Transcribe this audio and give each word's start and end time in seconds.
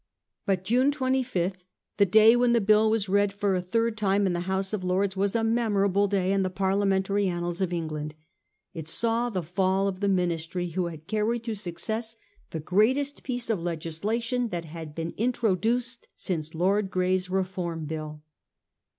But 0.47 0.63
June 0.63 0.89
25, 0.91 1.59
the 1.97 2.07
day 2.07 2.35
when 2.35 2.53
the 2.53 2.59
bill 2.59 2.89
was 2.89 3.07
read 3.07 3.31
for 3.31 3.53
a 3.55 3.61
tMrd 3.61 3.95
time 3.97 4.25
in 4.25 4.33
the 4.33 4.39
House 4.49 4.73
of 4.73 4.83
Lords, 4.83 5.15
was 5.15 5.35
a 5.35 5.43
memorable 5.43 6.07
day 6.07 6.31
in 6.33 6.41
the 6.41 6.49
Parliamentary 6.49 7.27
annals 7.27 7.61
of 7.61 7.71
England. 7.71 8.15
It 8.73 8.87
saw 8.87 9.29
the 9.29 9.43
fall 9.43 9.87
of 9.87 9.99
the 9.99 10.09
Ministry 10.09 10.69
who 10.69 10.87
had 10.87 11.05
carried 11.05 11.43
to 11.43 11.53
success 11.53 12.15
the 12.49 12.59
greatest 12.59 13.21
piece 13.21 13.47
of 13.47 13.59
legislation 13.61 14.47
that 14.49 14.65
had 14.65 14.95
been 14.95 15.11
in 15.17 15.33
troduced 15.33 16.07
since 16.15 16.55
Lord 16.55 16.89
Grey's 16.89 17.29
Reform 17.29 17.85
Bill. 17.85 18.23